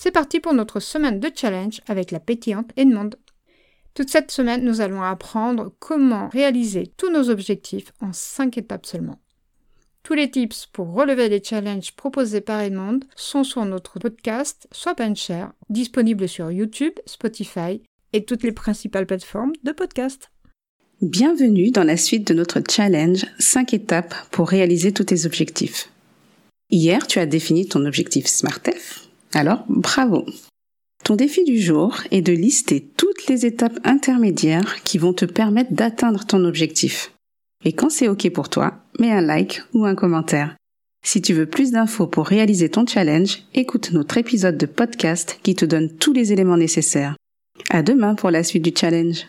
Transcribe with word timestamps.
C'est 0.00 0.12
parti 0.12 0.38
pour 0.38 0.54
notre 0.54 0.78
semaine 0.78 1.18
de 1.18 1.28
challenge 1.34 1.80
avec 1.88 2.12
la 2.12 2.20
pétillante 2.20 2.70
Edmond. 2.76 3.10
Toute 3.94 4.10
cette 4.10 4.30
semaine, 4.30 4.62
nous 4.62 4.80
allons 4.80 5.02
apprendre 5.02 5.74
comment 5.80 6.28
réaliser 6.28 6.92
tous 6.96 7.10
nos 7.10 7.30
objectifs 7.30 7.92
en 8.00 8.12
5 8.12 8.58
étapes 8.58 8.86
seulement. 8.86 9.18
Tous 10.04 10.14
les 10.14 10.30
tips 10.30 10.66
pour 10.66 10.92
relever 10.92 11.28
les 11.28 11.42
challenges 11.42 11.96
proposés 11.96 12.40
par 12.40 12.60
Edmond 12.60 13.00
sont 13.16 13.42
sur 13.42 13.64
notre 13.64 13.98
podcast 13.98 14.68
Swap 14.70 15.00
and 15.00 15.16
Share, 15.16 15.52
disponible 15.68 16.28
sur 16.28 16.52
YouTube, 16.52 16.94
Spotify 17.04 17.82
et 18.12 18.24
toutes 18.24 18.44
les 18.44 18.52
principales 18.52 19.06
plateformes 19.06 19.52
de 19.64 19.72
podcast. 19.72 20.30
Bienvenue 21.02 21.72
dans 21.72 21.84
la 21.84 21.96
suite 21.96 22.28
de 22.28 22.34
notre 22.34 22.60
challenge 22.70 23.26
5 23.40 23.74
étapes 23.74 24.14
pour 24.30 24.48
réaliser 24.48 24.92
tous 24.92 25.04
tes 25.04 25.26
objectifs. 25.26 25.90
Hier, 26.70 27.04
tu 27.08 27.18
as 27.18 27.26
défini 27.26 27.66
ton 27.66 27.84
objectif 27.84 28.28
SmartF. 28.28 29.07
Alors, 29.34 29.64
bravo. 29.68 30.24
Ton 31.04 31.16
défi 31.16 31.44
du 31.44 31.60
jour 31.60 31.96
est 32.10 32.22
de 32.22 32.32
lister 32.32 32.86
toutes 32.96 33.26
les 33.28 33.46
étapes 33.46 33.78
intermédiaires 33.84 34.82
qui 34.82 34.98
vont 34.98 35.12
te 35.12 35.24
permettre 35.24 35.72
d'atteindre 35.72 36.26
ton 36.26 36.44
objectif. 36.44 37.12
Et 37.64 37.72
quand 37.72 37.90
c'est 37.90 38.08
OK 38.08 38.28
pour 38.30 38.48
toi, 38.48 38.74
mets 38.98 39.12
un 39.12 39.20
like 39.20 39.62
ou 39.74 39.84
un 39.84 39.94
commentaire. 39.94 40.56
Si 41.04 41.22
tu 41.22 41.32
veux 41.32 41.46
plus 41.46 41.70
d'infos 41.70 42.06
pour 42.06 42.26
réaliser 42.26 42.68
ton 42.68 42.86
challenge, 42.86 43.44
écoute 43.54 43.92
notre 43.92 44.18
épisode 44.18 44.58
de 44.58 44.66
podcast 44.66 45.38
qui 45.42 45.54
te 45.54 45.64
donne 45.64 45.90
tous 45.96 46.12
les 46.12 46.32
éléments 46.32 46.56
nécessaires. 46.56 47.16
À 47.70 47.82
demain 47.82 48.14
pour 48.14 48.30
la 48.30 48.42
suite 48.42 48.64
du 48.64 48.72
challenge. 48.76 49.26